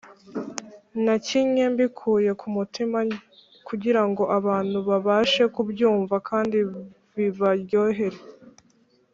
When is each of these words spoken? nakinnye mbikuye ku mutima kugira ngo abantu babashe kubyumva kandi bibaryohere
nakinnye 1.03 1.63
mbikuye 1.73 2.31
ku 2.39 2.47
mutima 2.55 2.97
kugira 3.67 4.01
ngo 4.09 4.23
abantu 4.37 4.77
babashe 4.89 5.43
kubyumva 5.55 6.15
kandi 6.29 6.57
bibaryohere 7.15 8.19